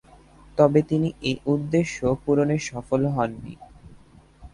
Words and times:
তবে, 0.57 0.79
তিনি 0.89 1.09
এ 1.23 1.33
উদ্দেশ্য 1.53 1.97
পূরণে 2.23 2.57
সফল 2.69 3.01
হননি। 3.15 3.53